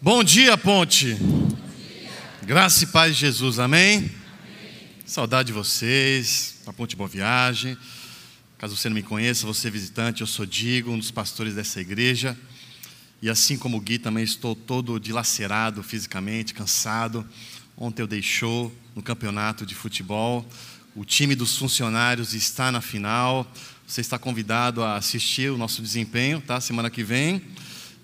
[0.00, 1.18] Bom dia, Ponte.
[2.44, 3.96] Graça e paz de Jesus, amém?
[3.96, 4.10] amém?
[5.04, 7.76] Saudade de vocês, a Ponte Boa Viagem.
[8.58, 11.80] Caso você não me conheça, você é visitante, eu sou Digo, um dos pastores dessa
[11.80, 12.38] igreja.
[13.20, 17.26] E assim como o Gui, também estou todo dilacerado fisicamente, cansado.
[17.76, 20.48] Ontem eu dei show no campeonato de futebol.
[20.94, 23.52] O time dos funcionários está na final.
[23.84, 26.60] Você está convidado a assistir o nosso desempenho, tá?
[26.60, 27.42] Semana que vem.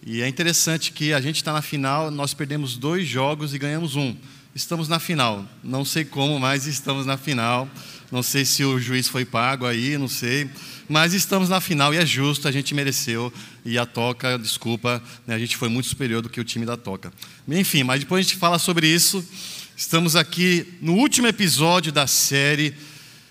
[0.06, 3.96] E é interessante que a gente está na final, nós perdemos dois jogos e ganhamos
[3.96, 4.14] um.
[4.54, 5.48] Estamos na final.
[5.62, 7.66] Não sei como, mas estamos na final.
[8.12, 10.50] Não sei se o juiz foi pago aí, não sei.
[10.90, 13.32] Mas estamos na final e é justo, a gente mereceu.
[13.64, 16.76] E a Toca, desculpa, né, a gente foi muito superior do que o time da
[16.76, 17.10] Toca.
[17.48, 19.26] Enfim, mas depois a gente fala sobre isso.
[19.74, 22.74] Estamos aqui no último episódio da série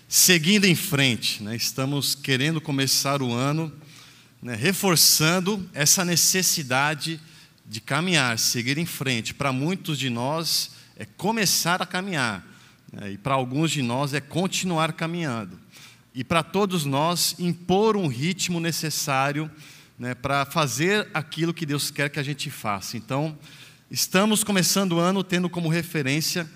[0.08, 1.40] Seguindo em Frente.
[1.40, 1.54] Né?
[1.54, 3.72] Estamos querendo começar o ano
[4.44, 7.18] né, reforçando essa necessidade
[7.64, 9.32] de caminhar, seguir em frente.
[9.32, 12.46] Para muitos de nós é começar a caminhar,
[12.92, 15.58] né, e para alguns de nós é continuar caminhando.
[16.14, 19.50] E para todos nós, impor um ritmo necessário
[19.98, 22.98] né, para fazer aquilo que Deus quer que a gente faça.
[22.98, 23.36] Então,
[23.90, 26.46] estamos começando o ano tendo como referência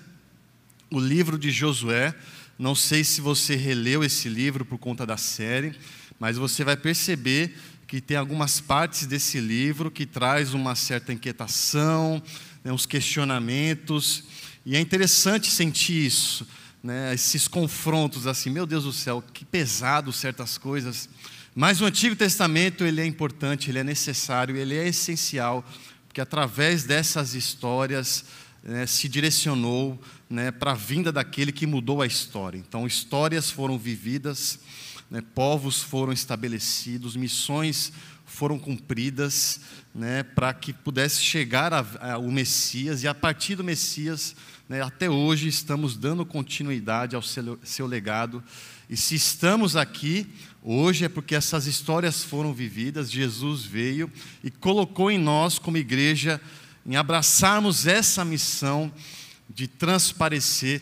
[0.91, 2.13] o livro de Josué.
[2.57, 5.73] Não sei se você releu esse livro por conta da série,
[6.19, 7.55] mas você vai perceber
[7.89, 12.21] que tem algumas partes desse livro que traz uma certa inquietação,
[12.63, 14.25] né, uns questionamentos,
[14.63, 16.47] e é interessante sentir isso,
[16.83, 21.09] né, esses confrontos assim, meu Deus do céu, que pesado certas coisas.
[21.55, 25.67] Mas o Antigo Testamento ele é importante, ele é necessário, ele é essencial,
[26.07, 28.23] porque através dessas histórias
[28.63, 32.59] né, se direcionou né, para a vinda daquele que mudou a história.
[32.59, 34.59] Então, histórias foram vividas
[35.09, 37.91] né, povos foram estabelecidos, missões
[38.25, 39.59] foram cumpridas,
[39.93, 44.35] né, para que pudesse chegar a, a, o Messias, e a partir do Messias,
[44.67, 48.43] né, até hoje, estamos dando continuidade ao seu, seu legado.
[48.87, 50.27] E se estamos aqui
[50.63, 54.11] hoje é porque essas histórias foram vividas, Jesus veio
[54.43, 56.39] e colocou em nós, como igreja,
[56.85, 58.93] em abraçarmos essa missão
[59.49, 60.81] de transparecer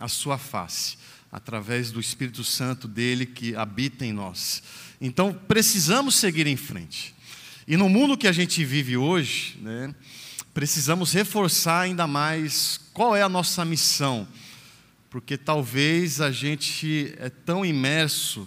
[0.00, 1.01] a sua face
[1.32, 4.62] através do Espírito Santo dele que habita em nós.
[5.00, 7.14] Então, precisamos seguir em frente.
[7.66, 9.94] E no mundo que a gente vive hoje, né,
[10.52, 14.28] precisamos reforçar ainda mais qual é a nossa missão,
[15.08, 18.46] porque talvez a gente é tão imerso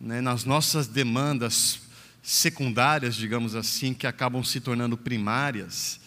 [0.00, 1.80] né, nas nossas demandas
[2.22, 5.98] secundárias, digamos assim, que acabam se tornando primárias,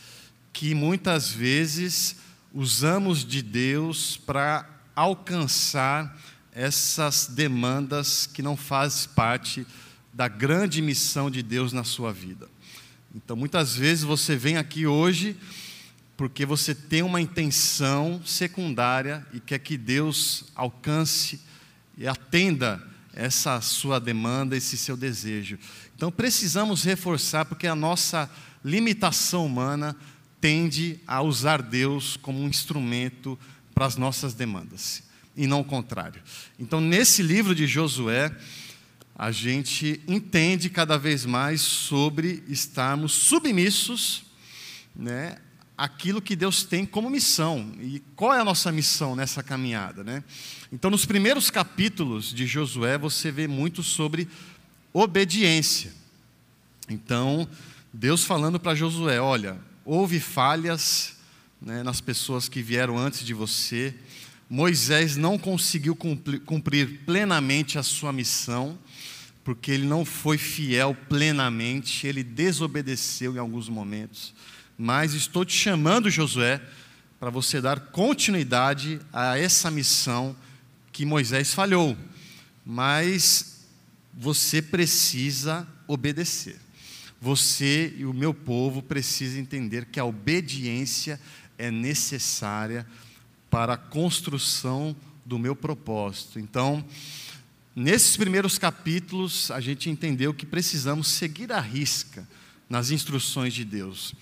[0.54, 2.16] que muitas vezes
[2.54, 6.18] usamos de Deus para alcançar
[6.52, 9.66] essas demandas que não fazem parte
[10.14, 12.48] da grande missão de Deus na sua vida.
[13.16, 15.36] Então, muitas vezes você vem aqui hoje
[16.16, 21.40] porque você tem uma intenção secundária e quer que Deus alcance
[21.98, 22.82] e atenda
[23.14, 25.58] essa sua demanda, esse seu desejo.
[25.96, 28.30] Então, precisamos reforçar, porque a nossa
[28.64, 29.96] limitação humana
[30.40, 33.38] tende a usar Deus como um instrumento
[33.74, 35.04] para as nossas demandas,
[35.36, 36.22] e não o contrário.
[36.60, 38.36] Então, nesse livro de Josué,
[39.16, 44.24] a gente entende cada vez mais sobre estarmos submissos
[44.96, 45.38] né,
[45.78, 47.72] àquilo que Deus tem como missão.
[47.80, 50.04] E qual é a nossa missão nessa caminhada?
[50.04, 50.24] Né?
[50.72, 54.28] Então, nos primeiros capítulos de Josué, você vê muito sobre
[54.92, 55.94] obediência.
[56.90, 57.48] Então,
[57.92, 61.13] Deus falando para Josué: olha, houve falhas
[61.64, 63.96] né, nas pessoas que vieram antes de você.
[64.50, 68.78] Moisés não conseguiu cumprir, cumprir plenamente a sua missão,
[69.44, 74.34] porque ele não foi fiel plenamente, ele desobedeceu em alguns momentos.
[74.78, 76.62] Mas estou te chamando, Josué,
[77.20, 80.36] para você dar continuidade a essa missão
[80.92, 81.98] que Moisés falhou.
[82.66, 83.66] Mas
[84.14, 86.58] você precisa obedecer.
[87.22, 91.20] Você e o meu povo precisam entender que a obediência
[91.58, 92.86] é necessária
[93.50, 94.96] para a construção
[95.26, 96.40] do meu propósito.
[96.40, 96.84] Então,
[97.76, 102.28] nesses primeiros capítulos, a gente entendeu que precisamos seguir a risca
[102.70, 104.14] nas instruções de Deus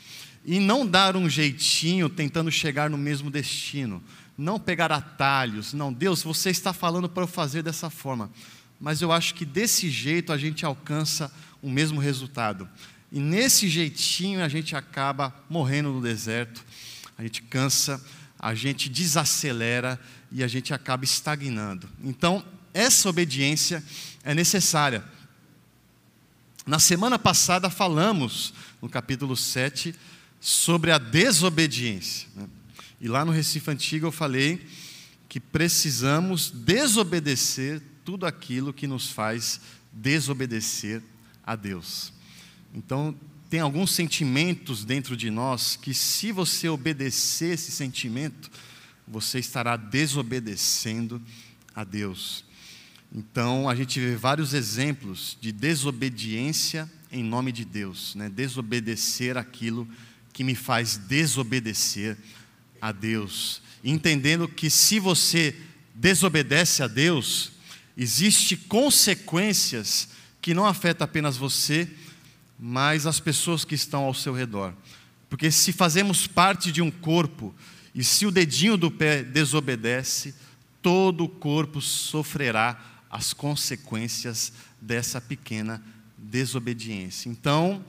[0.43, 4.03] e não dar um jeitinho tentando chegar no mesmo destino,
[4.37, 5.73] não pegar atalhos.
[5.73, 8.31] Não, Deus, você está falando para eu fazer dessa forma,
[8.79, 11.31] mas eu acho que desse jeito a gente alcança
[11.61, 12.67] o mesmo resultado.
[13.11, 16.65] E nesse jeitinho a gente acaba morrendo no deserto
[17.21, 18.03] a gente cansa,
[18.39, 19.99] a gente desacelera
[20.31, 21.87] e a gente acaba estagnando.
[22.03, 23.83] Então, essa obediência
[24.23, 25.03] é necessária.
[26.65, 29.93] Na semana passada falamos, no capítulo 7,
[30.39, 32.27] sobre a desobediência.
[32.35, 32.47] Né?
[32.99, 34.65] E lá no Recife Antigo eu falei
[35.29, 39.61] que precisamos desobedecer tudo aquilo que nos faz
[39.93, 41.03] desobedecer
[41.43, 42.11] a Deus.
[42.73, 43.15] Então,
[43.51, 48.49] tem alguns sentimentos dentro de nós que, se você obedecer esse sentimento,
[49.05, 51.21] você estará desobedecendo
[51.75, 52.45] a Deus.
[53.13, 58.29] Então, a gente vê vários exemplos de desobediência em nome de Deus, né?
[58.29, 59.85] desobedecer aquilo
[60.31, 62.17] que me faz desobedecer
[62.81, 63.61] a Deus.
[63.83, 65.53] Entendendo que se você
[65.93, 67.51] desobedece a Deus,
[67.97, 70.07] existe consequências
[70.41, 71.91] que não afetam apenas você,
[72.63, 74.71] mas as pessoas que estão ao seu redor.
[75.27, 77.55] Porque se fazemos parte de um corpo
[77.95, 80.35] e se o dedinho do pé desobedece,
[80.79, 82.79] todo o corpo sofrerá
[83.09, 85.83] as consequências dessa pequena
[86.15, 87.29] desobediência.
[87.29, 87.83] Então,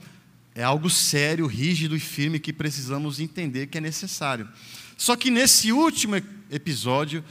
[0.55, 4.49] é algo sério, rígido e firme que precisamos entender que é necessário.
[4.97, 6.15] Só que nesse último
[6.49, 7.23] episódio,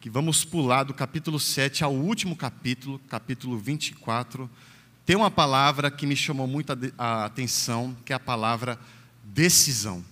[0.00, 4.50] que vamos pular do capítulo 7 ao último capítulo, capítulo 24,
[5.08, 8.78] tem uma palavra que me chamou muito a atenção, que é a palavra
[9.24, 10.04] decisão.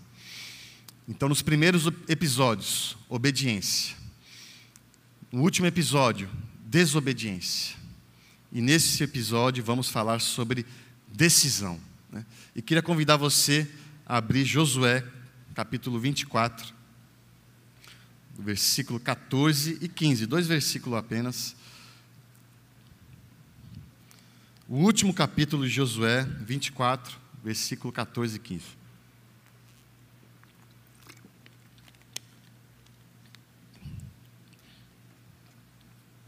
[1.07, 3.95] Então, nos primeiros episódios, obediência.
[5.31, 6.31] No último episódio,
[6.65, 7.77] desobediência.
[8.51, 10.65] E nesse episódio vamos falar sobre
[11.13, 11.79] decisão.
[12.11, 12.25] Né?
[12.55, 13.69] E queria convidar você
[14.07, 15.05] a abrir Josué,
[15.55, 16.73] capítulo 24,
[18.39, 21.55] versículo 14 e 15, dois versículos apenas.
[24.69, 28.65] O último capítulo de Josué, 24, versículo 14 e 15.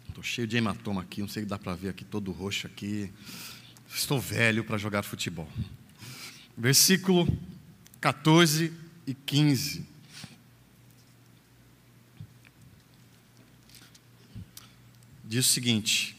[0.08, 3.12] Estou cheio de hematoma aqui, não sei se dá para ver aqui todo roxo aqui.
[3.92, 5.48] Estou velho para jogar futebol.
[6.56, 7.26] Versículo
[8.00, 8.72] 14
[9.04, 9.84] e 15.
[15.24, 16.17] Diz o seguinte: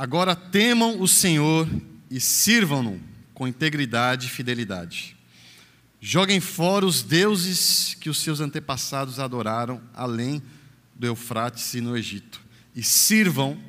[0.00, 1.68] Agora temam o Senhor
[2.10, 2.98] e sirvam-no
[3.34, 5.14] com integridade e fidelidade.
[6.00, 10.42] Joguem fora os deuses que os seus antepassados adoraram além
[10.94, 12.40] do Eufrates e no Egito
[12.74, 13.62] e sirvam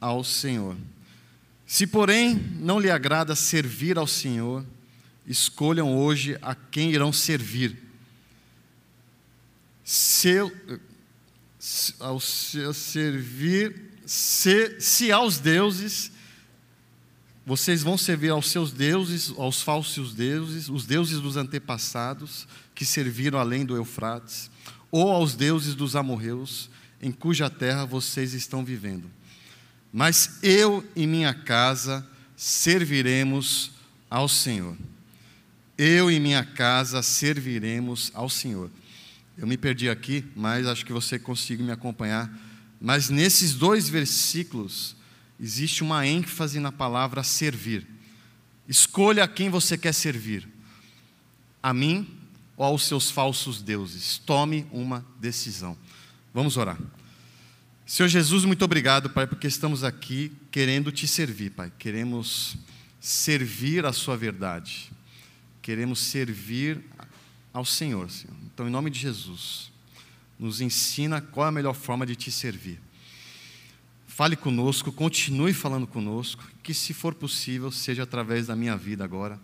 [0.00, 0.78] ao Senhor.
[1.66, 4.64] Se, porém, não lhe agrada servir ao Senhor,
[5.26, 7.76] escolham hoje a quem irão servir.
[9.84, 10.38] Se,
[12.00, 16.12] ao se, servir, se, se aos deuses,
[17.44, 23.38] vocês vão servir aos seus deuses, aos falsos deuses, os deuses dos antepassados, que serviram
[23.38, 24.50] além do Eufrates,
[24.90, 26.70] ou aos deuses dos amorreus,
[27.02, 29.10] em cuja terra vocês estão vivendo.
[29.92, 32.06] Mas eu e minha casa
[32.36, 33.72] serviremos
[34.08, 34.76] ao Senhor.
[35.76, 38.70] Eu e minha casa serviremos ao Senhor.
[39.36, 42.30] Eu me perdi aqui, mas acho que você consegue me acompanhar.
[42.86, 44.94] Mas nesses dois versículos
[45.40, 47.84] existe uma ênfase na palavra servir.
[48.68, 50.48] Escolha a quem você quer servir:
[51.60, 52.08] a mim
[52.56, 54.18] ou aos seus falsos deuses.
[54.18, 55.76] Tome uma decisão.
[56.32, 56.78] Vamos orar.
[57.84, 61.72] Senhor Jesus, muito obrigado, Pai, porque estamos aqui querendo te servir, Pai.
[61.76, 62.56] Queremos
[63.00, 64.92] servir a Sua verdade.
[65.60, 66.84] Queremos servir
[67.52, 68.36] ao Senhor, Senhor.
[68.44, 69.72] Então, em nome de Jesus,
[70.38, 72.80] nos ensina qual é a melhor forma de te servir.
[74.06, 79.38] Fale conosco, continue falando conosco, que se for possível, seja através da minha vida agora,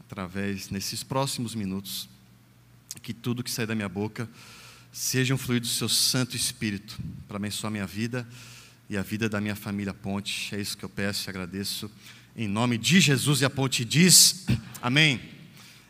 [0.00, 2.08] através nesses próximos minutos,
[3.02, 4.28] que tudo que sair da minha boca
[4.94, 8.24] Seja um fluido do seu Santo Espírito para abençoar minha vida
[8.88, 10.54] e a vida da minha família Ponte.
[10.54, 11.90] É isso que eu peço e agradeço.
[12.36, 14.46] Em nome de Jesus e a Ponte diz
[14.80, 15.20] Amém.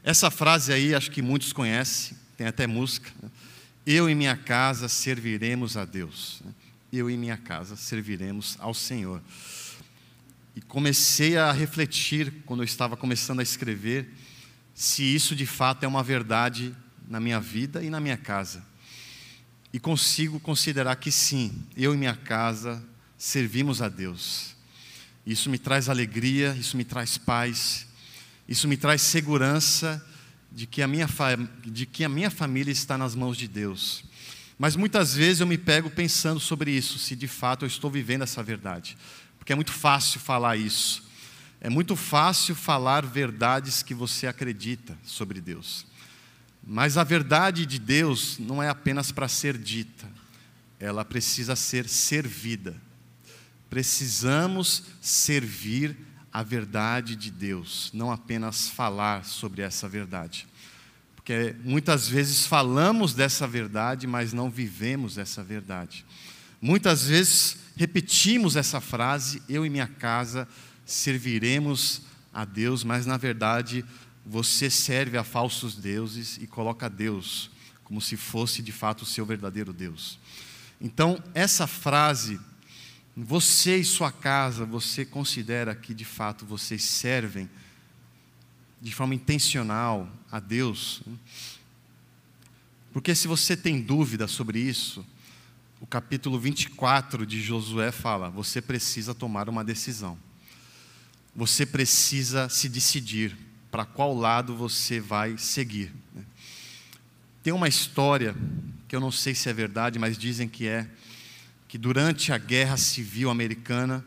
[0.03, 3.13] Essa frase aí acho que muitos conhecem, tem até música.
[3.87, 6.41] Eu e minha casa serviremos a Deus.
[6.45, 6.53] Né?
[6.93, 9.23] Eu e minha casa serviremos ao Senhor.
[10.57, 14.09] E comecei a refletir, quando eu estava começando a escrever,
[14.75, 16.75] se isso de fato é uma verdade
[17.09, 18.63] na minha vida e na minha casa
[19.75, 22.81] e consigo considerar que sim, eu e minha casa
[23.19, 24.55] servimos a Deus.
[25.27, 27.85] Isso me traz alegria, isso me traz paz,
[28.49, 30.01] isso me traz segurança
[30.55, 31.09] de que a minha,
[31.65, 34.05] de que a minha família está nas mãos de Deus.
[34.57, 38.23] Mas muitas vezes eu me pego pensando sobre isso, se de fato eu estou vivendo
[38.23, 38.97] essa verdade.
[39.37, 41.03] Porque é muito fácil falar isso.
[41.61, 45.85] É muito fácil falar verdades que você acredita sobre Deus.
[46.65, 50.09] Mas a verdade de Deus não é apenas para ser dita,
[50.79, 52.81] ela precisa ser servida.
[53.69, 55.97] Precisamos servir
[56.35, 60.49] a verdade de Deus, não apenas falar sobre essa verdade.
[61.15, 66.05] Porque muitas vezes falamos dessa verdade, mas não vivemos essa verdade.
[66.61, 70.49] Muitas vezes repetimos essa frase: eu e minha casa
[70.85, 73.85] serviremos a Deus, mas na verdade
[74.27, 77.49] você serve a falsos deuses e coloca Deus
[77.85, 80.19] como se fosse de fato o seu verdadeiro Deus.
[80.81, 82.41] Então, essa frase,
[83.17, 87.49] você e sua casa, você considera que de fato vocês servem
[88.81, 91.03] de forma intencional a Deus?
[92.93, 95.07] Porque se você tem dúvida sobre isso,
[95.81, 100.19] o capítulo 24 de Josué fala: você precisa tomar uma decisão.
[101.37, 103.37] Você precisa se decidir
[103.71, 105.93] para qual lado você vai seguir.
[107.43, 108.35] Tem uma história
[108.89, 110.89] que eu não sei se é verdade, mas dizem que é
[111.75, 114.05] que durante a Guerra Civil Americana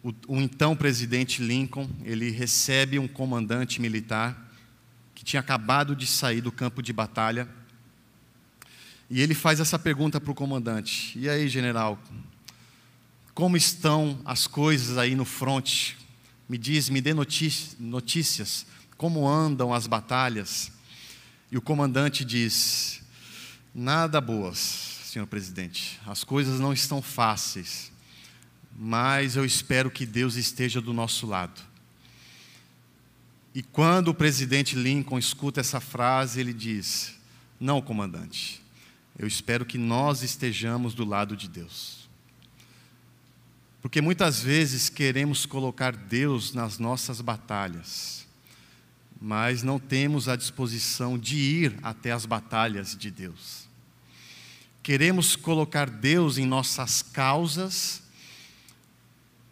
[0.00, 4.48] o, o então presidente Lincoln ele recebe um comandante militar
[5.12, 7.48] que tinha acabado de sair do campo de batalha
[9.10, 12.00] e ele faz essa pergunta para o comandante: E aí, general,
[13.34, 15.98] como estão as coisas aí no fronte?
[16.48, 20.70] Me diz, me dê notícias, como andam as batalhas?
[21.50, 23.02] E o comandante diz:
[23.74, 26.00] Nada boas, senhor presidente.
[26.06, 27.92] As coisas não estão fáceis,
[28.74, 31.60] mas eu espero que Deus esteja do nosso lado.
[33.54, 37.14] E quando o presidente Lincoln escuta essa frase, ele diz:
[37.60, 38.62] Não, comandante,
[39.18, 42.08] eu espero que nós estejamos do lado de Deus.
[43.82, 48.22] Porque muitas vezes queremos colocar Deus nas nossas batalhas
[49.24, 53.68] mas não temos a disposição de ir até as batalhas de Deus.
[54.82, 58.02] Queremos colocar Deus em nossas causas,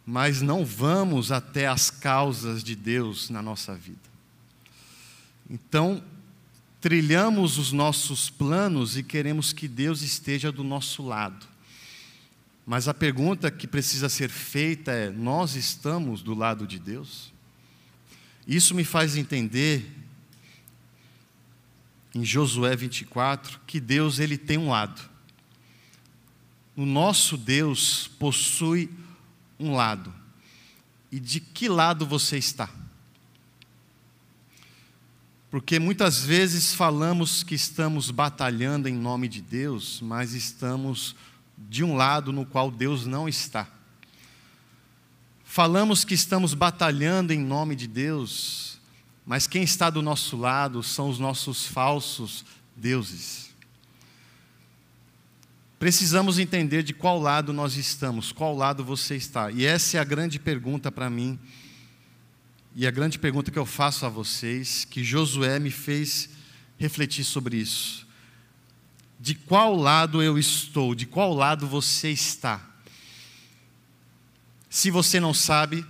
[0.05, 3.99] mas não vamos até as causas de Deus na nossa vida.
[5.49, 6.03] Então,
[6.81, 11.45] trilhamos os nossos planos e queremos que Deus esteja do nosso lado.
[12.65, 17.31] Mas a pergunta que precisa ser feita é: nós estamos do lado de Deus?
[18.47, 19.89] Isso me faz entender
[22.13, 25.10] em Josué 24 que Deus ele tem um lado.
[26.75, 28.89] O nosso Deus possui
[29.59, 30.13] um lado.
[31.11, 32.69] E de que lado você está?
[35.49, 41.13] Porque muitas vezes falamos que estamos batalhando em nome de Deus, mas estamos
[41.57, 43.67] de um lado no qual Deus não está.
[45.43, 48.79] Falamos que estamos batalhando em nome de Deus,
[49.25, 53.50] mas quem está do nosso lado são os nossos falsos deuses.
[55.81, 59.49] Precisamos entender de qual lado nós estamos, qual lado você está.
[59.49, 61.39] E essa é a grande pergunta para mim,
[62.75, 66.29] e a grande pergunta que eu faço a vocês, que Josué me fez
[66.77, 68.07] refletir sobre isso.
[69.19, 72.61] De qual lado eu estou, de qual lado você está?
[74.69, 75.83] Se você não sabe,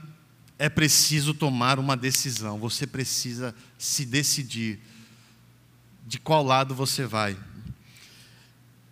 [0.57, 4.79] é preciso tomar uma decisão, você precisa se decidir
[6.07, 7.37] de qual lado você vai.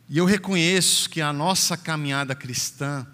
[0.10, 3.06] E eu reconheço que a nossa caminhada cristã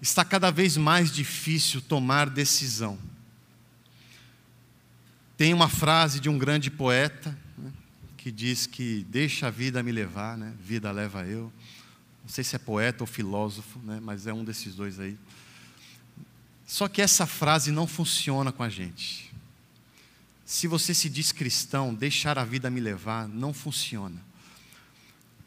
[0.00, 2.96] está cada vez mais difícil tomar decisão.
[5.36, 7.72] Tem uma frase de um grande poeta né,
[8.16, 11.52] que diz que deixa a vida me levar, né, vida leva eu.
[12.22, 13.98] Não sei se é poeta ou filósofo, né?
[14.00, 15.18] mas é um desses dois aí.
[16.64, 19.32] Só que essa frase não funciona com a gente.
[20.44, 24.20] Se você se diz cristão, deixar a vida me levar, não funciona.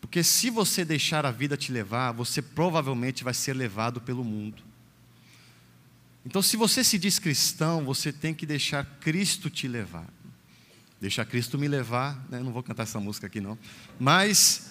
[0.06, 4.62] Porque se você deixar a vida te levar, você provavelmente vai ser levado pelo mundo.
[6.24, 10.08] Então, se você se diz cristão, você tem que deixar Cristo te levar.
[11.02, 12.40] Deixar Cristo me levar, né?
[12.40, 13.58] não vou cantar essa música aqui não.
[14.00, 14.70] Mas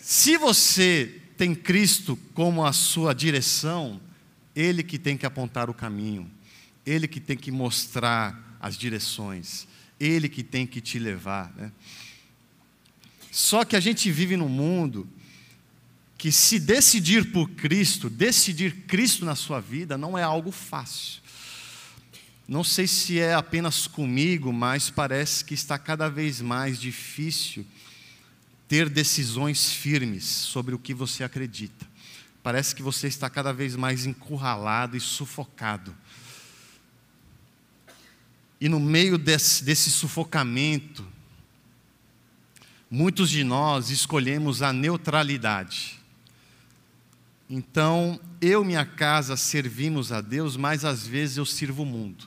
[0.00, 4.00] se você tem Cristo como a sua direção,
[4.54, 6.30] Ele que tem que apontar o caminho,
[6.86, 9.68] Ele que tem que mostrar as direções,
[10.00, 11.52] Ele que tem que te levar.
[11.54, 11.70] Né?
[13.36, 15.06] Só que a gente vive num mundo
[16.16, 21.20] que, se decidir por Cristo, decidir Cristo na sua vida, não é algo fácil.
[22.48, 27.66] Não sei se é apenas comigo, mas parece que está cada vez mais difícil
[28.66, 31.86] ter decisões firmes sobre o que você acredita.
[32.42, 35.94] Parece que você está cada vez mais encurralado e sufocado.
[38.58, 41.06] E no meio desse, desse sufocamento,
[42.90, 45.98] muitos de nós escolhemos a neutralidade.
[47.48, 52.26] Então, eu e minha casa servimos a Deus, mas às vezes eu sirvo o mundo.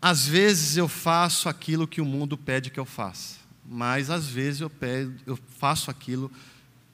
[0.00, 4.60] Às vezes eu faço aquilo que o mundo pede que eu faça, mas às vezes
[4.60, 6.30] eu, pedo, eu faço aquilo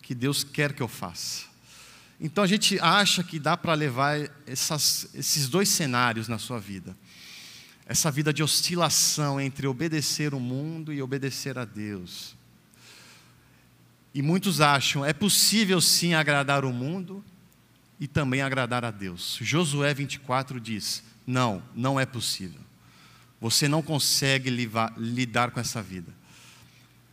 [0.01, 1.45] que Deus quer que eu faça.
[2.19, 6.97] Então a gente acha que dá para levar essas, esses dois cenários na sua vida.
[7.93, 12.35] Essa vida de oscilação entre obedecer o mundo e obedecer a Deus.
[14.15, 17.23] E muitos acham, é possível sim agradar o mundo
[18.01, 19.37] e também agradar a Deus.
[19.43, 22.63] Josué 24 diz: não, não é possível.
[23.39, 26.15] Você não consegue lidar com essa vida.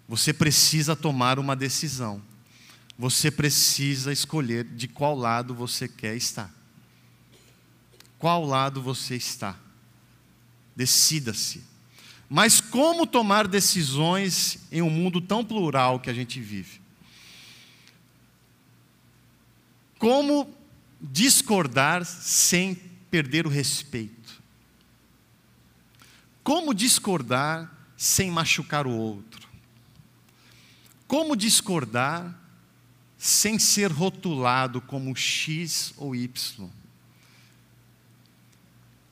[0.08, 2.22] Você precisa tomar uma decisão.
[2.98, 6.50] Você precisa escolher de qual lado você quer estar.
[8.18, 9.58] Qual lado você está?
[10.80, 11.62] Decida-se.
[12.30, 16.80] Mas como tomar decisões em um mundo tão plural que a gente vive?
[19.98, 20.50] Como
[21.02, 22.76] discordar sem
[23.12, 24.42] perder o respeito?
[26.46, 29.50] Como discordar sem machucar o outro?
[31.10, 32.40] Como discordar
[33.18, 36.70] sem ser rotulado como X ou Y?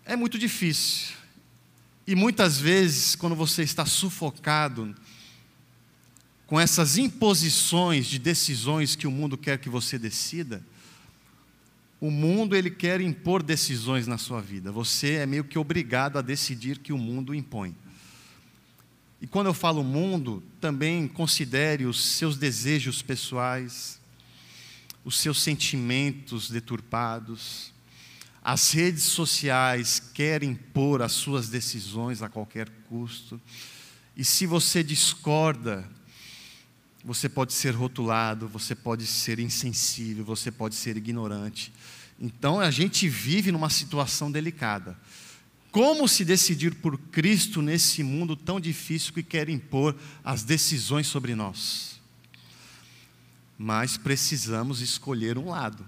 [0.05, 1.16] É muito difícil.
[2.07, 4.95] E muitas vezes, quando você está sufocado
[6.45, 10.63] com essas imposições de decisões que o mundo quer que você decida,
[11.99, 14.71] o mundo ele quer impor decisões na sua vida.
[14.71, 17.75] Você é meio que obrigado a decidir que o mundo impõe.
[19.21, 23.99] E quando eu falo mundo, também considere os seus desejos pessoais,
[25.03, 27.73] os seus sentimentos deturpados.
[28.47, 33.41] As redes sociais querem impor as suas decisões a qualquer custo.
[34.15, 35.85] E se você discorda
[37.07, 41.71] você pode ser rotulado, você pode ser insensível, você pode ser ignorante.
[42.19, 44.99] Então a gente vive numa situação delicada.
[45.71, 51.33] Como se decidir por Cristo nesse mundo tão difícil que quer impor as decisões sobre
[51.33, 52.01] nós?
[53.57, 55.85] Mas precisamos escolher um lado,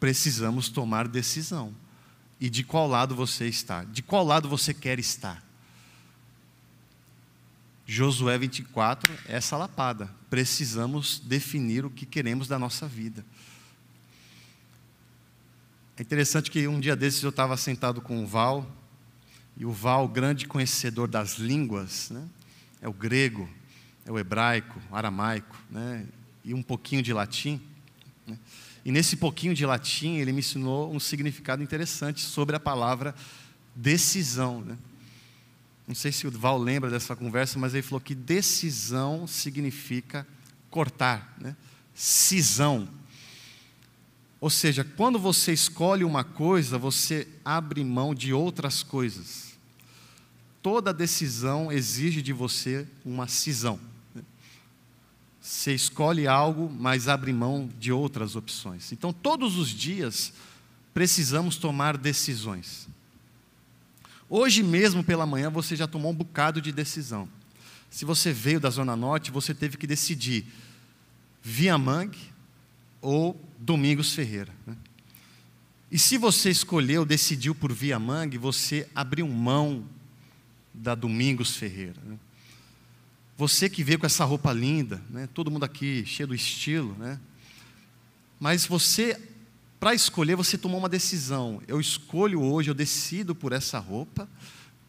[0.00, 1.72] precisamos tomar decisão.
[2.40, 3.84] E de qual lado você está?
[3.84, 5.44] De qual lado você quer estar?
[7.86, 10.10] Josué 24 é essa lapada.
[10.30, 13.24] Precisamos definir o que queremos da nossa vida.
[15.96, 18.66] É interessante que um dia desses eu estava sentado com o Val,
[19.56, 22.26] e o Val, grande conhecedor das línguas, né?
[22.80, 23.46] é o grego,
[24.06, 26.06] é o hebraico, o aramaico, né?
[26.42, 27.60] e um pouquinho de latim.
[28.84, 33.14] E nesse pouquinho de latim, ele me ensinou um significado interessante sobre a palavra
[33.74, 34.62] decisão.
[34.62, 34.78] Né?
[35.86, 40.26] Não sei se o Val lembra dessa conversa, mas ele falou que decisão significa
[40.70, 41.56] cortar, né?
[41.94, 42.88] cisão.
[44.40, 49.58] Ou seja, quando você escolhe uma coisa, você abre mão de outras coisas.
[50.62, 53.78] Toda decisão exige de você uma cisão.
[55.40, 58.92] Você escolhe algo, mas abre mão de outras opções.
[58.92, 60.32] Então, todos os dias,
[60.92, 62.88] precisamos tomar decisões.
[64.28, 67.28] Hoje mesmo pela manhã você já tomou um bocado de decisão.
[67.90, 70.46] Se você veio da Zona Norte, você teve que decidir
[71.42, 72.30] Via Mangue
[73.00, 74.54] ou Domingos Ferreira.
[74.64, 74.76] Né?
[75.90, 79.84] E se você escolheu, decidiu por Via Mangue, você abriu mão
[80.72, 82.00] da Domingos Ferreira.
[82.04, 82.16] Né?
[83.40, 85.26] Você que veio com essa roupa linda, né?
[85.32, 87.18] todo mundo aqui cheio do estilo, né?
[88.38, 89.18] mas você
[89.80, 91.62] para escolher, você tomou uma decisão.
[91.66, 94.28] Eu escolho hoje, eu decido por essa roupa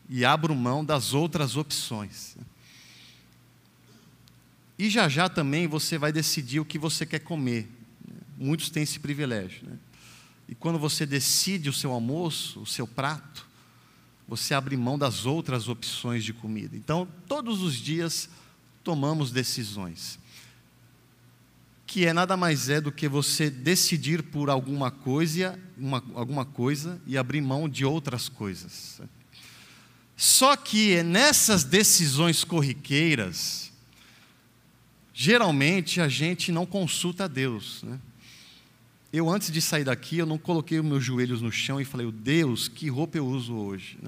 [0.09, 2.35] e abro mão das outras opções.
[4.77, 7.71] E já já também você vai decidir o que você quer comer.
[8.37, 9.65] Muitos têm esse privilégio.
[9.65, 9.77] Né?
[10.49, 13.47] E quando você decide o seu almoço, o seu prato,
[14.27, 16.75] você abre mão das outras opções de comida.
[16.75, 18.29] Então, todos os dias
[18.83, 20.19] tomamos decisões
[21.91, 27.01] que é nada mais é do que você decidir por alguma coisa, uma, alguma coisa
[27.05, 29.01] e abrir mão de outras coisas.
[30.15, 33.73] Só que nessas decisões corriqueiras,
[35.13, 37.83] geralmente a gente não consulta a Deus.
[37.83, 37.99] Né?
[39.11, 42.09] Eu, antes de sair daqui, eu não coloquei os meus joelhos no chão e falei,
[42.09, 43.99] Deus, que roupa eu uso hoje?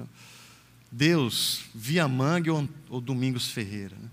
[0.90, 3.94] Deus, via mangue ou, ou Domingos Ferreira?
[3.94, 4.08] Né?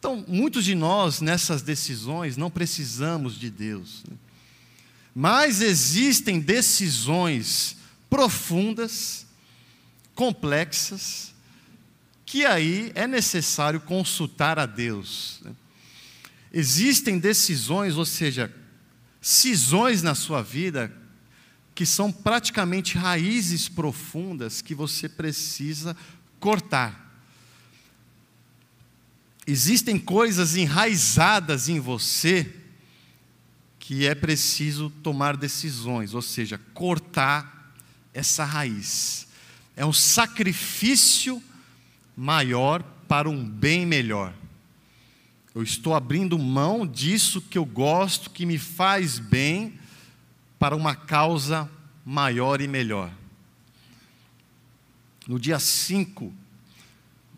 [0.00, 4.02] Então, muitos de nós nessas decisões não precisamos de Deus.
[4.08, 4.16] Né?
[5.14, 7.76] Mas existem decisões
[8.08, 9.26] profundas,
[10.14, 11.34] complexas,
[12.24, 15.38] que aí é necessário consultar a Deus.
[15.42, 15.52] Né?
[16.50, 18.50] Existem decisões, ou seja,
[19.20, 20.90] cisões na sua vida,
[21.74, 25.94] que são praticamente raízes profundas que você precisa
[26.38, 27.09] cortar.
[29.46, 32.54] Existem coisas enraizadas em você
[33.78, 37.74] que é preciso tomar decisões, ou seja, cortar
[38.14, 39.26] essa raiz.
[39.74, 41.42] É um sacrifício
[42.16, 44.32] maior para um bem melhor.
[45.52, 49.78] Eu estou abrindo mão disso que eu gosto, que me faz bem,
[50.58, 51.68] para uma causa
[52.04, 53.10] maior e melhor.
[55.26, 56.32] No dia 5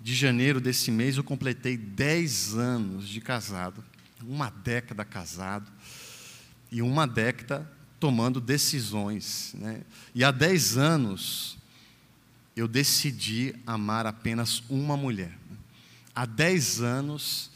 [0.03, 3.85] de janeiro desse mês, eu completei 10 anos de casado,
[4.21, 5.71] uma década casado,
[6.73, 9.55] e uma década tomando decisões.
[9.55, 9.83] Né?
[10.13, 11.57] E há 10 anos,
[12.57, 15.39] eu decidi amar apenas uma mulher.
[16.13, 17.51] Há 10 anos,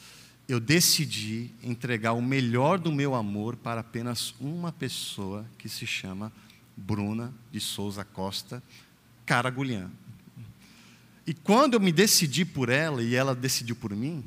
[0.48, 6.32] eu decidi entregar o melhor do meu amor para apenas uma pessoa que se chama
[6.76, 8.62] Bruna de Souza Costa
[9.24, 9.90] Caragulhã.
[11.26, 14.24] E quando eu me decidi por ela e ela decidiu por mim,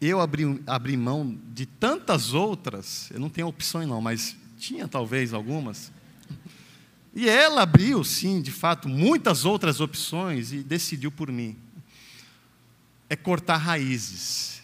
[0.00, 5.34] eu abri, abri mão de tantas outras, eu não tenho opções não, mas tinha talvez
[5.34, 5.92] algumas.
[7.14, 11.56] E ela abriu, sim, de fato, muitas outras opções e decidiu por mim.
[13.10, 14.62] É cortar raízes,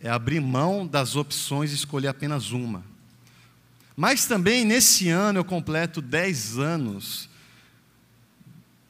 [0.00, 2.84] é abrir mão das opções e escolher apenas uma.
[3.96, 7.28] Mas também nesse ano eu completo 10 anos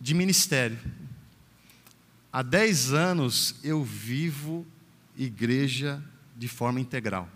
[0.00, 0.78] de ministério.
[2.32, 4.66] Há 10 anos eu vivo
[5.16, 6.02] igreja
[6.36, 7.28] de forma integral.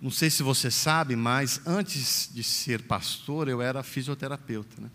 [0.00, 4.80] Não sei se você sabe, mas antes de ser pastor, eu era fisioterapeuta.
[4.80, 4.90] Né?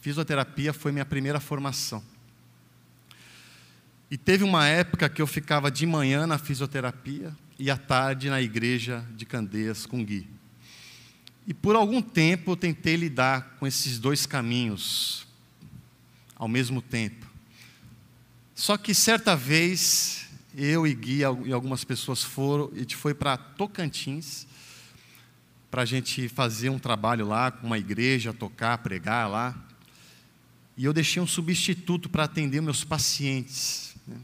[0.00, 2.02] Fisioterapia foi minha primeira formação.
[4.08, 8.40] E teve uma época que eu ficava de manhã na fisioterapia e à tarde na
[8.40, 10.28] igreja de Candeias com Gui.
[11.44, 15.25] E por algum tempo eu tentei lidar com esses dois caminhos
[16.36, 17.26] ao mesmo tempo.
[18.54, 23.36] Só que certa vez, eu e Gui e algumas pessoas foram, a gente foi para
[23.36, 24.46] Tocantins,
[25.70, 29.54] para a gente fazer um trabalho lá com uma igreja, tocar, pregar lá.
[30.76, 34.16] E eu deixei um substituto para atender meus pacientes né,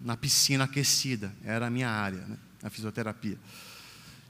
[0.00, 3.38] na piscina aquecida, era a minha área, né, a fisioterapia.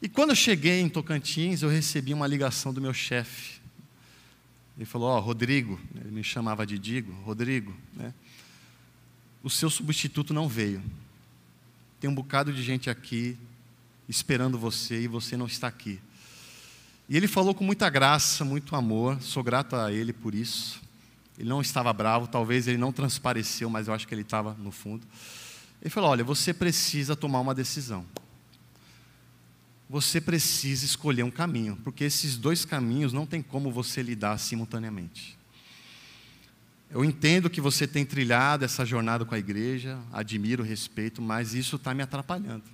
[0.00, 3.61] E quando eu cheguei em Tocantins, eu recebi uma ligação do meu chefe,
[4.76, 8.12] ele falou: Ó, oh, Rodrigo, ele me chamava de Digo, Rodrigo, né?
[9.42, 10.82] O seu substituto não veio.
[12.00, 13.36] Tem um bocado de gente aqui
[14.08, 16.00] esperando você e você não está aqui.
[17.08, 20.80] E ele falou com muita graça, muito amor, sou grato a ele por isso.
[21.38, 24.70] Ele não estava bravo, talvez ele não transpareceu, mas eu acho que ele estava no
[24.70, 25.06] fundo.
[25.80, 28.06] Ele falou: Olha, você precisa tomar uma decisão
[29.92, 35.36] você precisa escolher um caminho, porque esses dois caminhos não tem como você lidar simultaneamente.
[36.90, 41.76] Eu entendo que você tem trilhado essa jornada com a igreja, admiro, respeito, mas isso
[41.76, 42.64] está me atrapalhando.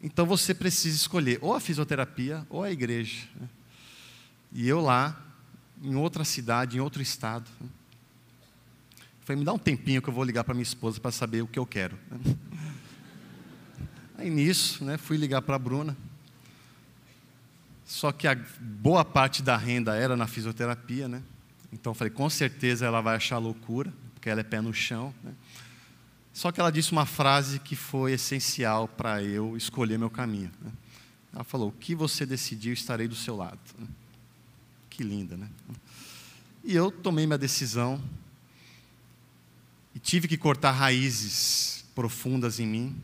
[0.00, 3.26] Então você precisa escolher ou a fisioterapia ou a igreja.
[4.52, 5.20] E eu lá,
[5.82, 7.50] em outra cidade, em outro estado.
[9.22, 11.48] Falei, me dá um tempinho que eu vou ligar para minha esposa para saber o
[11.48, 11.98] que eu quero.
[14.16, 15.96] Aí nisso, né, fui ligar para a Bruna.
[17.92, 21.22] Só que a boa parte da renda era na fisioterapia, né?
[21.70, 25.12] Então falei, com certeza ela vai achar loucura, porque ela é pé no chão.
[25.22, 25.34] Né?
[26.32, 30.50] Só que ela disse uma frase que foi essencial para eu escolher meu caminho.
[30.62, 30.72] Né?
[31.34, 33.60] Ela falou: O que você decidiu, estarei do seu lado.
[34.88, 35.50] Que linda, né?
[36.64, 38.02] E eu tomei minha decisão
[39.94, 42.96] e tive que cortar raízes profundas em mim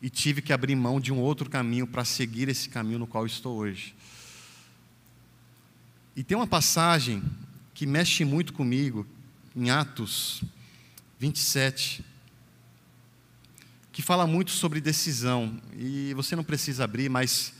[0.00, 3.26] e tive que abrir mão de um outro caminho para seguir esse caminho no qual
[3.26, 3.94] estou hoje.
[6.14, 7.22] E tem uma passagem
[7.72, 9.06] que mexe muito comigo,
[9.56, 10.42] em Atos
[11.18, 12.04] 27,
[13.90, 15.58] que fala muito sobre decisão.
[15.74, 17.54] E você não precisa abrir, mas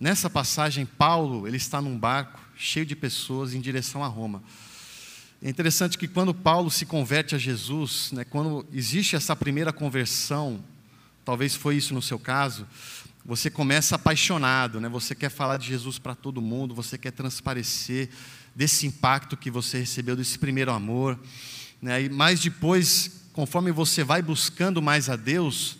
[0.00, 4.42] nessa passagem, Paulo ele está num barco cheio de pessoas em direção a Roma.
[5.42, 10.64] É interessante que quando Paulo se converte a Jesus, né, quando existe essa primeira conversão,
[11.22, 12.66] talvez foi isso no seu caso,
[13.24, 14.88] você começa apaixonado, né?
[14.88, 18.10] Você quer falar de Jesus para todo mundo, você quer transparecer
[18.54, 21.18] desse impacto que você recebeu desse primeiro amor,
[21.80, 22.02] né?
[22.02, 25.78] E mais depois, conforme você vai buscando mais a Deus,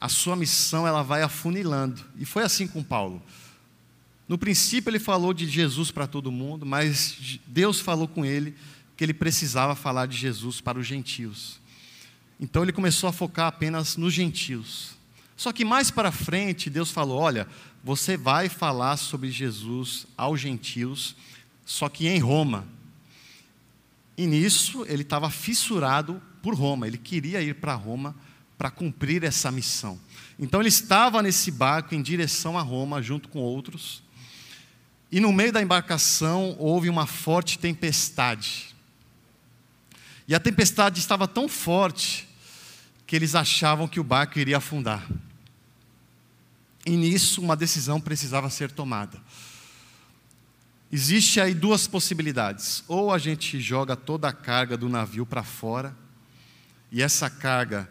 [0.00, 2.02] a sua missão ela vai afunilando.
[2.18, 3.22] E foi assim com Paulo.
[4.28, 8.56] No princípio ele falou de Jesus para todo mundo, mas Deus falou com ele
[8.96, 11.60] que ele precisava falar de Jesus para os gentios.
[12.40, 14.96] Então ele começou a focar apenas nos gentios.
[15.36, 17.48] Só que mais para frente, Deus falou: olha,
[17.82, 21.16] você vai falar sobre Jesus aos gentios,
[21.64, 22.66] só que em Roma.
[24.16, 28.14] E nisso ele estava fissurado por Roma, ele queria ir para Roma
[28.58, 29.98] para cumprir essa missão.
[30.38, 34.02] Então ele estava nesse barco em direção a Roma, junto com outros,
[35.10, 38.74] e no meio da embarcação houve uma forte tempestade.
[40.26, 42.28] E a tempestade estava tão forte
[43.12, 45.06] que eles achavam que o barco iria afundar.
[46.86, 49.20] E nisso uma decisão precisava ser tomada.
[50.90, 52.82] Existe aí duas possibilidades.
[52.88, 55.94] Ou a gente joga toda a carga do navio para fora,
[56.90, 57.86] e essa carga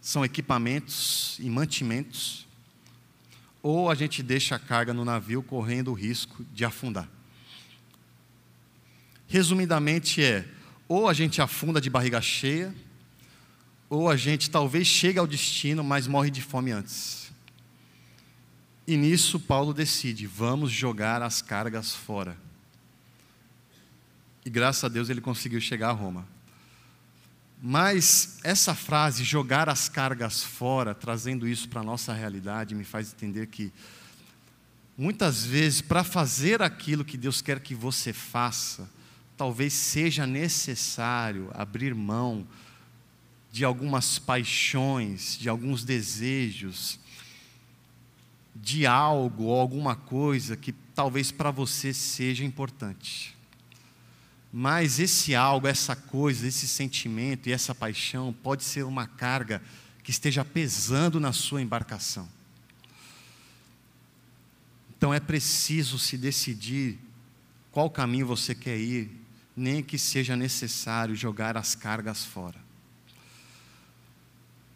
[0.00, 2.46] são equipamentos e mantimentos,
[3.62, 7.06] ou a gente deixa a carga no navio correndo o risco de afundar.
[9.28, 10.48] Resumidamente é:
[10.88, 12.74] ou a gente afunda de barriga cheia,
[13.88, 17.32] ou a gente talvez chegue ao destino, mas morre de fome antes.
[18.86, 22.36] E nisso Paulo decide: vamos jogar as cargas fora.
[24.44, 26.26] E graças a Deus ele conseguiu chegar a Roma.
[27.60, 33.12] Mas essa frase, jogar as cargas fora, trazendo isso para a nossa realidade, me faz
[33.12, 33.72] entender que
[34.96, 38.88] muitas vezes, para fazer aquilo que Deus quer que você faça,
[39.36, 42.46] talvez seja necessário abrir mão
[43.56, 47.00] de algumas paixões, de alguns desejos,
[48.54, 53.34] de algo ou alguma coisa que talvez para você seja importante.
[54.52, 59.62] Mas esse algo, essa coisa, esse sentimento e essa paixão pode ser uma carga
[60.02, 62.28] que esteja pesando na sua embarcação.
[64.98, 66.98] Então é preciso se decidir
[67.72, 69.10] qual caminho você quer ir,
[69.56, 72.65] nem que seja necessário jogar as cargas fora.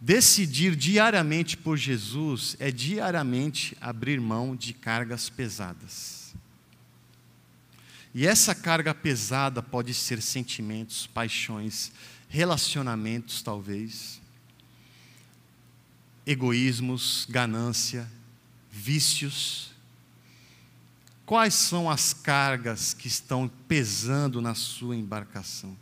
[0.01, 6.35] Decidir diariamente por Jesus é diariamente abrir mão de cargas pesadas.
[8.15, 11.93] E essa carga pesada pode ser sentimentos, paixões,
[12.29, 14.21] relacionamentos, talvez,
[16.27, 18.11] egoísmos, ganância,
[18.71, 19.71] vícios.
[21.27, 25.77] Quais são as cargas que estão pesando na sua embarcação?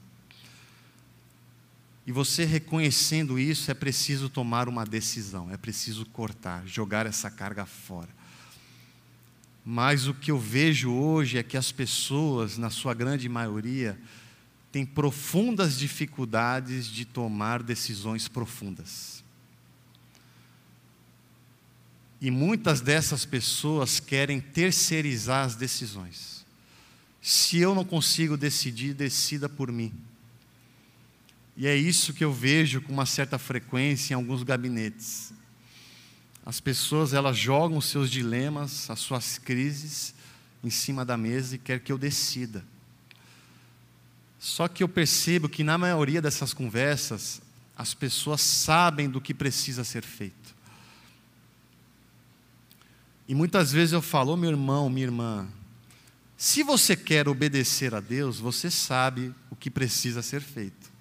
[2.09, 7.67] E você reconhecendo isso, é preciso tomar uma decisão, é preciso cortar, jogar essa carga
[7.67, 8.09] fora.
[9.63, 14.01] Mas o que eu vejo hoje é que as pessoas, na sua grande maioria,
[14.73, 19.23] têm profundas dificuldades de tomar decisões profundas.
[22.23, 26.47] E muitas dessas pessoas querem terceirizar as decisões.
[27.21, 29.93] Se eu não consigo decidir, decida por mim.
[31.59, 35.33] E é isso que eu vejo com uma certa frequência em alguns gabinetes.
[36.47, 40.15] As pessoas elas jogam os seus dilemas, as suas crises
[40.63, 42.65] em cima da mesa e quer que eu decida.
[44.39, 47.43] Só que eu percebo que na maioria dessas conversas
[47.77, 50.55] as pessoas sabem do que precisa ser feito.
[53.27, 55.49] E muitas vezes eu falo, oh, meu irmão, minha irmã,
[56.37, 60.98] se você quer obedecer a Deus, você sabe o que precisa ser feito.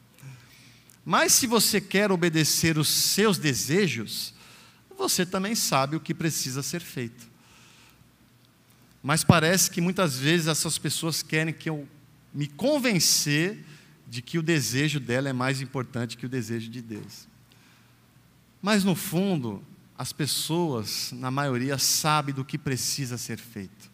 [1.10, 4.34] Mas se você quer obedecer os seus desejos,
[4.98, 7.26] você também sabe o que precisa ser feito.
[9.02, 11.88] Mas parece que muitas vezes essas pessoas querem que eu
[12.34, 13.63] me convencer
[14.06, 17.26] de que o desejo dela é mais importante que o desejo de Deus.
[18.62, 19.63] Mas no fundo,
[19.98, 23.89] as pessoas, na maioria, sabem do que precisa ser feito.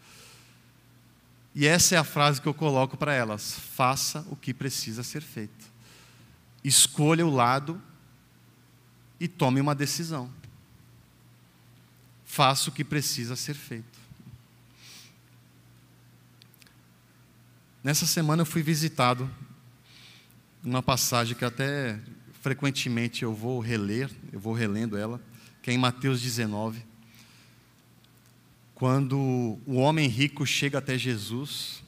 [1.53, 5.21] E essa é a frase que eu coloco para elas: faça o que precisa ser
[5.21, 5.72] feito
[6.63, 7.81] escolha o lado
[9.19, 10.31] e tome uma decisão.
[12.25, 13.99] Faça o que precisa ser feito.
[17.83, 19.29] Nessa semana eu fui visitado
[20.63, 21.99] uma passagem que até
[22.41, 25.21] frequentemente eu vou reler, eu vou relendo ela,
[25.61, 26.83] que é em Mateus 19.
[28.73, 29.17] Quando
[29.65, 31.83] o homem rico chega até Jesus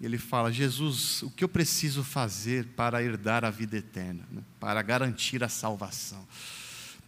[0.00, 4.42] ele fala: Jesus, o que eu preciso fazer para herdar a vida eterna, né?
[4.60, 6.26] para garantir a salvação?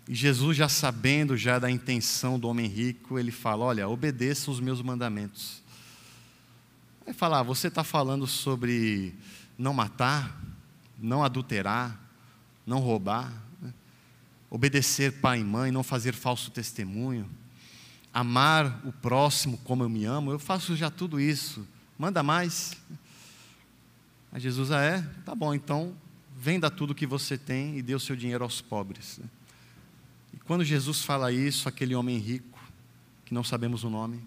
[0.09, 4.59] E Jesus, já sabendo já da intenção do homem rico, ele fala: Olha, obedeça os
[4.59, 5.63] meus mandamentos.
[7.05, 9.15] Vai falar: ah, Você está falando sobre
[9.57, 10.41] não matar,
[10.99, 11.97] não adulterar,
[12.67, 13.73] não roubar, né?
[14.51, 17.31] obedecer pai e mãe, não fazer falso testemunho,
[18.13, 20.33] amar o próximo como eu me amo.
[20.33, 21.65] Eu faço já tudo isso
[22.01, 22.73] manda mais.
[24.33, 25.03] Aí Jesus, ah, é?
[25.23, 25.95] Tá bom, então
[26.35, 29.21] venda tudo que você tem e dê o seu dinheiro aos pobres.
[30.33, 32.59] E quando Jesus fala isso, aquele homem rico,
[33.27, 34.19] que não sabemos o nome,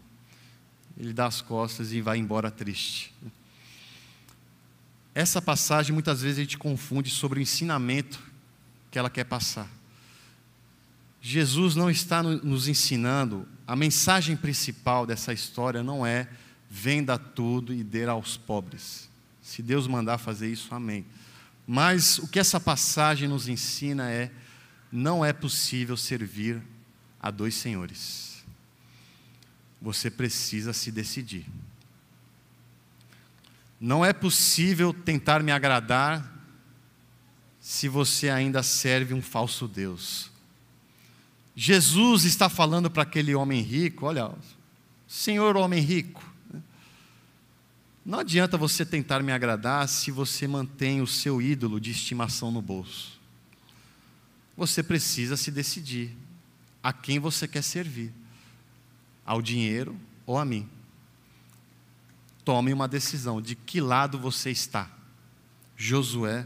[0.95, 3.11] ele dá as costas e vai embora triste.
[5.15, 8.21] essa passagem muitas vezes a gente confunde sobre o ensinamento
[8.91, 9.67] que ela quer passar.
[11.19, 16.29] Jesus não está nos ensinando, a mensagem principal dessa história não é
[16.75, 19.07] venda tudo e dê aos pobres.
[19.43, 21.05] Se Deus mandar fazer isso, amém.
[21.67, 24.31] Mas o que essa passagem nos ensina é:
[24.91, 26.59] não é possível servir
[27.21, 28.43] a dois senhores.
[29.79, 31.45] Você precisa se decidir.
[33.79, 36.27] Não é possível tentar me agradar
[37.61, 40.31] se você ainda serve um falso Deus.
[41.55, 44.31] Jesus está falando para aquele homem rico: olha,
[45.07, 46.32] senhor homem rico,
[48.05, 52.61] não adianta você tentar me agradar se você mantém o seu ídolo de estimação no
[52.61, 53.19] bolso.
[54.57, 56.15] Você precisa se decidir
[56.81, 58.13] a quem você quer servir:
[59.25, 60.69] ao dinheiro ou a mim.
[62.43, 64.91] Tome uma decisão de que lado você está.
[65.77, 66.45] Josué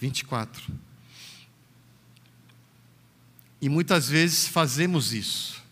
[0.00, 0.74] 24.
[3.60, 5.62] E muitas vezes fazemos isso.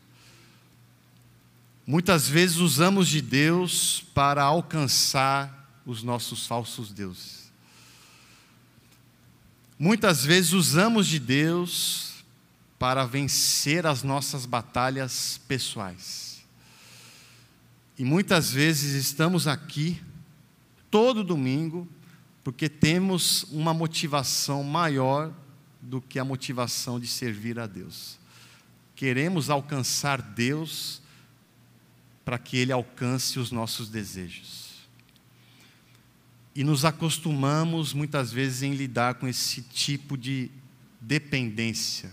[1.87, 7.53] Muitas vezes usamos de Deus para alcançar os nossos falsos deuses.
[9.79, 12.25] Muitas vezes usamos de Deus
[12.79, 16.42] para vencer as nossas batalhas pessoais.
[17.99, 20.03] E muitas vezes estamos aqui
[20.90, 21.87] todo domingo
[22.42, 25.33] porque temos uma motivação maior
[25.83, 28.18] do que a motivação de servir a Deus.
[28.97, 31.03] Queremos alcançar Deus
[32.25, 34.89] para que Ele alcance os nossos desejos.
[36.55, 40.51] E nos acostumamos muitas vezes em lidar com esse tipo de
[41.01, 42.13] dependência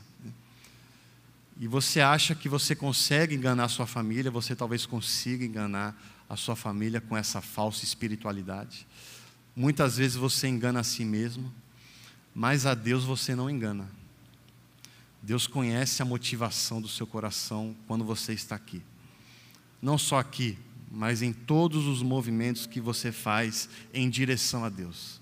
[1.61, 5.95] e você acha que você consegue enganar a sua família, você talvez consiga enganar
[6.27, 8.87] a sua família com essa falsa espiritualidade.
[9.55, 11.53] Muitas vezes você engana a si mesmo,
[12.33, 13.87] mas a Deus você não engana.
[15.21, 18.81] Deus conhece a motivação do seu coração quando você está aqui.
[19.81, 20.57] Não só aqui,
[20.91, 25.21] mas em todos os movimentos que você faz em direção a Deus.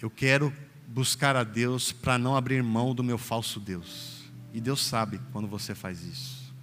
[0.00, 0.52] Eu quero
[0.86, 4.22] buscar a Deus para não abrir mão do meu falso Deus.
[4.52, 6.54] E Deus sabe quando você faz isso.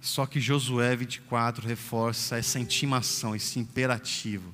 [0.00, 4.52] Só que Josué 24 reforça essa intimação, esse imperativo.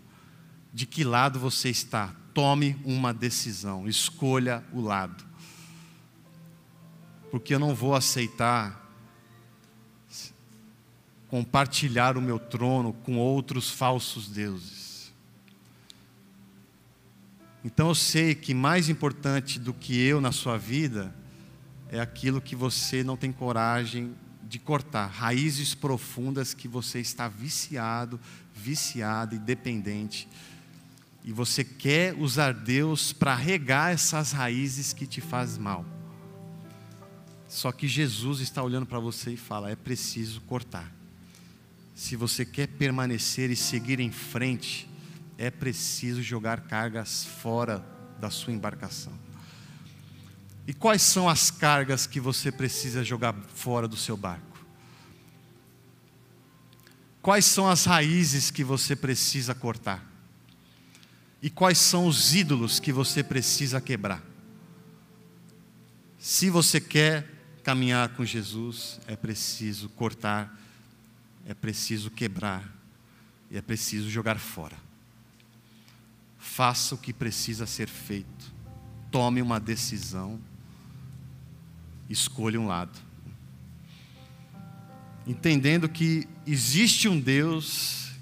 [0.75, 2.15] De que lado você está?
[2.35, 5.28] Tome uma decisão, escolha o lado.
[7.31, 8.89] Porque eu não vou aceitar
[11.29, 15.13] compartilhar o meu trono com outros falsos deuses.
[17.65, 21.15] Então eu sei que mais importante do que eu na sua vida
[21.91, 28.19] é aquilo que você não tem coragem de cortar, raízes profundas que você está viciado,
[28.55, 30.27] viciado e dependente.
[31.23, 35.98] E você quer usar Deus para regar essas raízes que te fazem mal.
[37.49, 40.93] Só que Jesus está olhando para você e fala: é preciso cortar.
[41.95, 44.89] Se você quer permanecer e seguir em frente,
[45.39, 47.85] é preciso jogar cargas fora
[48.21, 49.13] da sua embarcação.
[50.67, 54.59] E quais são as cargas que você precisa jogar fora do seu barco?
[57.23, 60.07] Quais são as raízes que você precisa cortar?
[61.41, 64.23] E quais são os ídolos que você precisa quebrar?
[66.19, 67.38] Se você quer
[67.69, 70.59] caminhar com Jesus, é preciso cortar,
[71.47, 72.67] é preciso quebrar
[73.51, 74.75] e é preciso jogar fora.
[76.39, 78.55] Faça o que precisa ser feito.
[79.11, 80.41] Tome uma decisão.
[82.09, 82.99] Escolha um lado.
[85.27, 88.13] Entendendo que existe um Deus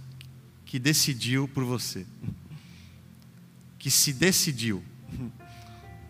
[0.65, 2.05] que decidiu por você.
[3.79, 4.83] Que se decidiu.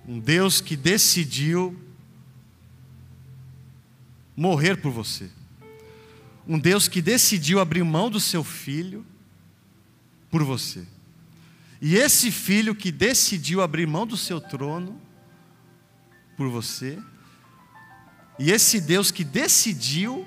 [0.08, 1.85] Um Deus que decidiu
[4.36, 5.30] morrer por você.
[6.46, 9.04] Um Deus que decidiu abrir mão do seu filho
[10.30, 10.86] por você.
[11.80, 15.00] E esse filho que decidiu abrir mão do seu trono
[16.36, 16.98] por você,
[18.38, 20.26] e esse Deus que decidiu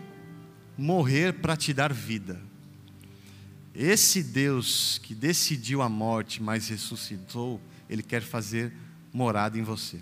[0.77, 2.41] morrer para te dar vida.
[3.73, 8.73] Esse Deus que decidiu a morte, mas ressuscitou, ele quer fazer
[9.13, 10.01] morada em você.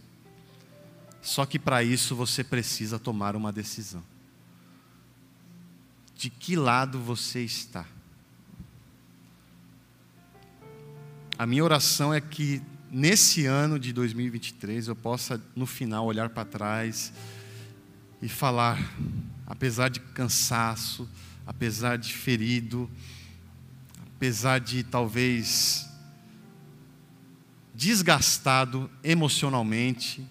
[1.27, 4.01] Só que para isso você precisa tomar uma decisão.
[6.15, 7.85] De que lado você está?
[11.37, 16.45] A minha oração é que nesse ano de 2023 eu possa, no final, olhar para
[16.45, 17.11] trás
[18.21, 18.79] e falar,
[19.45, 21.09] apesar de cansaço,
[21.45, 22.89] apesar de ferido,
[24.15, 25.89] apesar de talvez
[27.75, 30.25] desgastado emocionalmente,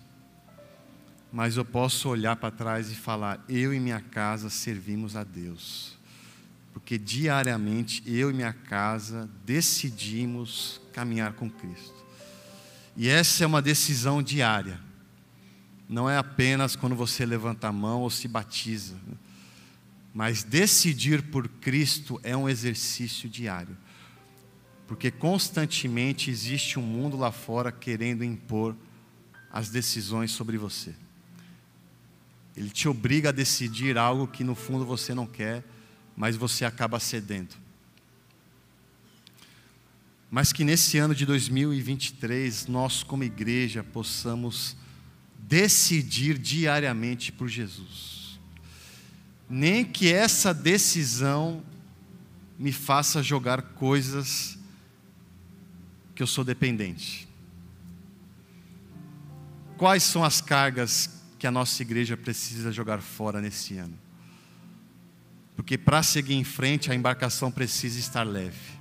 [1.36, 5.94] mas eu posso olhar para trás e falar: eu e minha casa servimos a Deus.
[6.72, 11.94] Porque diariamente eu e minha casa decidimos caminhar com Cristo.
[12.96, 14.80] E essa é uma decisão diária.
[15.86, 18.96] Não é apenas quando você levanta a mão ou se batiza.
[20.14, 23.76] Mas decidir por Cristo é um exercício diário.
[24.86, 28.74] Porque constantemente existe um mundo lá fora querendo impor
[29.52, 30.94] as decisões sobre você.
[32.56, 35.64] Ele te obriga a decidir algo que no fundo você não quer,
[36.16, 37.54] mas você acaba cedendo.
[40.30, 44.76] Mas que nesse ano de 2023 nós, como igreja, possamos
[45.38, 48.16] decidir diariamente por Jesus
[49.48, 51.62] nem que essa decisão
[52.58, 54.58] me faça jogar coisas
[56.14, 57.28] que eu sou dependente.
[59.76, 61.15] Quais são as cargas
[61.46, 63.96] que a nossa igreja precisa jogar fora nesse ano?
[65.54, 68.76] Porque para seguir em frente, a embarcação precisa estar leve.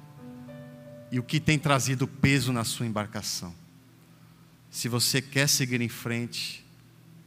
[1.12, 3.54] E o que tem trazido peso na sua embarcação?
[4.72, 6.66] Se você quer seguir em frente,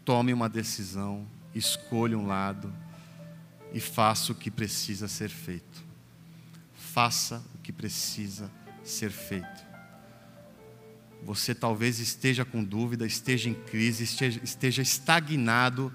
[0.04, 1.24] tome uma decisão,
[1.54, 2.74] escolha um lado
[3.72, 5.84] e faça o que precisa ser feito.
[6.74, 8.50] Faça o que precisa
[8.82, 9.67] ser feito.
[11.24, 15.92] Você talvez esteja com dúvida, esteja em crise, esteja, esteja estagnado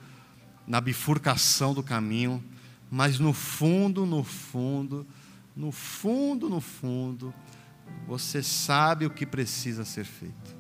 [0.68, 2.44] na bifurcação do caminho,
[2.90, 5.06] mas no fundo, no fundo,
[5.56, 7.34] no fundo, no fundo,
[8.08, 10.56] você sabe o que precisa ser feito.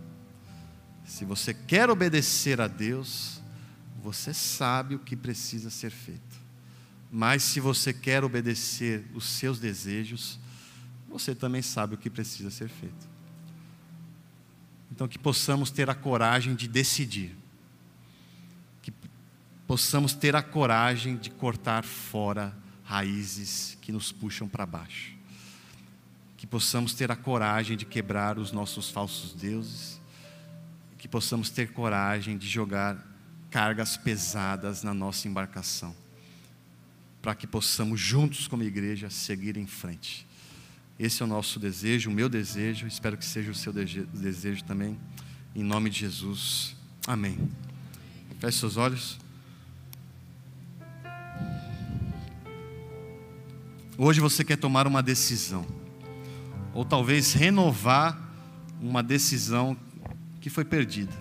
[1.05, 3.41] Se você quer obedecer a Deus,
[4.01, 6.41] você sabe o que precisa ser feito.
[7.11, 10.39] Mas se você quer obedecer os seus desejos,
[11.07, 13.12] você também sabe o que precisa ser feito.
[14.93, 17.35] Então, que possamos ter a coragem de decidir,
[18.79, 18.93] que
[19.65, 25.15] possamos ter a coragem de cortar fora raízes que nos puxam para baixo,
[26.37, 29.99] que possamos ter a coragem de quebrar os nossos falsos deuses,
[30.99, 33.03] que possamos ter coragem de jogar
[33.49, 35.95] cargas pesadas na nossa embarcação.
[37.19, 40.27] Para que possamos juntos como igreja seguir em frente.
[40.99, 44.97] Esse é o nosso desejo, o meu desejo, espero que seja o seu desejo também,
[45.55, 46.75] em nome de Jesus.
[47.07, 47.49] Amém.
[48.39, 49.19] Feche seus olhos.
[53.97, 55.65] Hoje você quer tomar uma decisão,
[56.73, 58.19] ou talvez renovar
[58.79, 59.77] uma decisão
[60.41, 61.13] que foi perdida.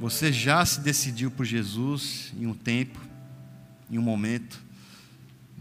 [0.00, 2.98] Você já se decidiu por Jesus em um tempo,
[3.90, 4.62] em um momento,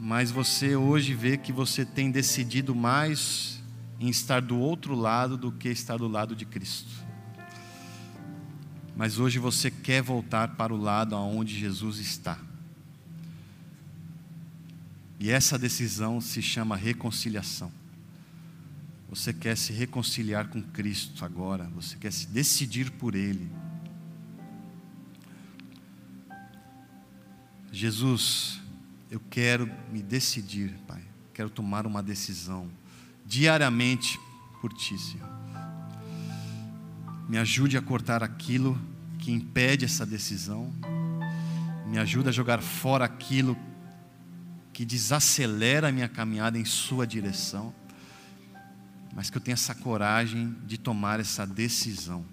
[0.02, 3.62] mas você hoje vê que você tem decidido mais
[4.00, 6.90] em estar do outro lado do que estar do lado de Cristo.
[8.96, 12.40] Mas hoje você quer voltar para o lado aonde Jesus está.
[15.20, 17.70] E essa decisão se chama reconciliação.
[19.10, 23.52] Você quer se reconciliar com Cristo agora, você quer se decidir por Ele.
[27.72, 28.59] Jesus,
[29.10, 31.02] eu quero me decidir, Pai.
[31.34, 32.70] Quero tomar uma decisão
[33.26, 34.20] diariamente
[34.62, 35.28] por Ti, Senhor.
[37.28, 38.80] Me ajude a cortar aquilo
[39.18, 40.72] que impede essa decisão.
[41.88, 43.58] Me ajude a jogar fora aquilo
[44.74, 47.74] que desacelera a minha caminhada em Sua direção.
[49.14, 52.24] Mas que eu tenha essa coragem de tomar essa decisão.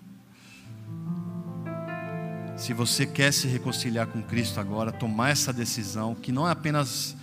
[2.56, 7.14] Se você quer se reconciliar com Cristo agora, tomar essa decisão, que não é apenas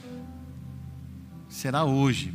[1.49, 2.33] será hoje,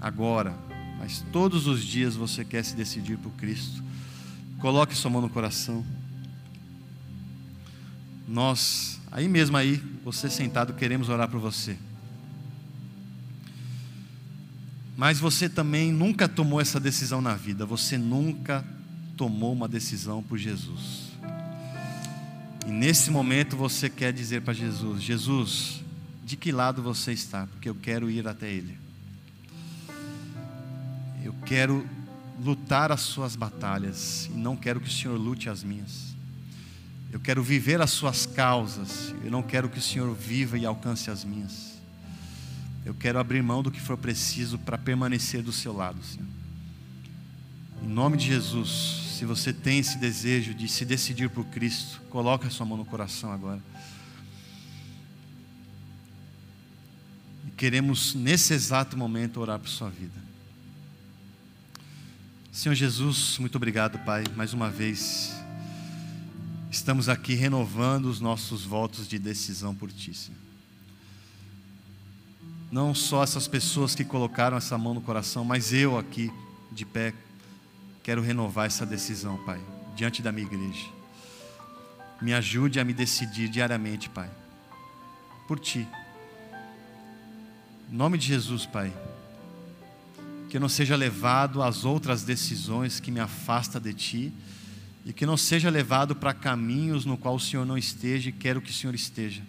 [0.00, 0.54] agora,
[0.98, 3.82] mas todos os dias você quer se decidir por Cristo.
[4.58, 5.84] Coloque sua mão no coração.
[8.28, 11.78] Nós, aí mesmo aí, você sentado, queremos orar por você.
[14.96, 18.64] Mas você também nunca tomou essa decisão na vida, você nunca
[19.16, 21.11] tomou uma decisão por Jesus.
[22.66, 25.82] E nesse momento você quer dizer para Jesus: Jesus,
[26.24, 27.46] de que lado você está?
[27.46, 28.78] Porque eu quero ir até Ele.
[31.24, 31.86] Eu quero
[32.42, 36.12] lutar as suas batalhas e não quero que o Senhor lute as minhas.
[37.12, 41.10] Eu quero viver as suas causas, eu não quero que o Senhor viva e alcance
[41.10, 41.72] as minhas.
[42.84, 46.26] Eu quero abrir mão do que for preciso para permanecer do seu lado, Senhor.
[47.82, 52.48] Em nome de Jesus, se você tem esse desejo de se decidir por Cristo, coloque
[52.48, 53.62] a sua mão no coração agora.
[57.56, 60.20] queremos, nesse exato momento, orar por sua vida.
[62.50, 65.32] Senhor Jesus, muito obrigado, Pai, mais uma vez.
[66.68, 70.40] Estamos aqui renovando os nossos votos de decisão por Ti, Senhor.
[72.72, 76.28] Não só essas pessoas que colocaram essa mão no coração, mas eu aqui,
[76.72, 77.14] de pé,
[78.02, 79.60] quero renovar essa decisão, Pai,
[79.94, 80.86] diante da minha igreja.
[82.20, 84.30] Me ajude a me decidir diariamente, Pai,
[85.48, 85.86] por Ti.
[87.90, 88.92] Em nome de Jesus, Pai
[90.52, 94.32] que eu não seja levado às outras decisões que me afasta de Ti,
[95.02, 98.60] e que não seja levado para caminhos no qual o Senhor não esteja e quero
[98.60, 99.42] que o Senhor esteja.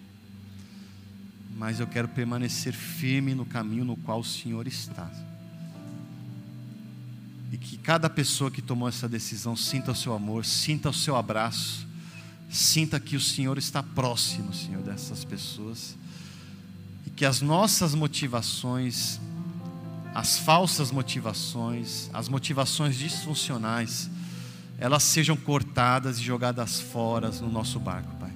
[1.58, 5.12] Mas eu quero permanecer firme no caminho no qual o Senhor está.
[7.54, 11.16] E que cada pessoa que tomou essa decisão sinta o seu amor, sinta o seu
[11.16, 11.88] abraço,
[12.49, 15.95] sinta que o Senhor está próximo, Senhor, dessas pessoas.
[17.08, 19.20] E que as nossas motivações
[20.14, 24.10] as falsas motivações, as motivações disfuncionais,
[24.78, 28.32] elas sejam cortadas e jogadas fora no nosso barco, Pai.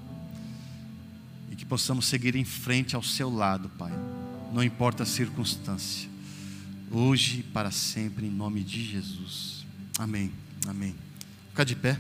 [1.52, 3.92] E que possamos seguir em frente ao seu lado, Pai.
[4.52, 6.10] Não importa a circunstância.
[6.90, 9.66] Hoje e para sempre, em nome de Jesus.
[10.00, 10.32] Amém.
[10.68, 10.96] Amém.
[11.50, 11.98] Fica de pé.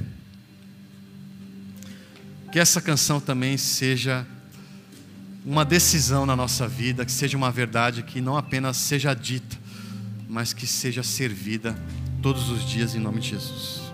[2.52, 4.26] Que essa canção também seja
[5.46, 9.58] uma decisão na nossa vida, que seja uma verdade que não apenas seja dita,
[10.28, 11.78] mas que seja servida
[12.22, 13.87] todos os dias em nome de Jesus.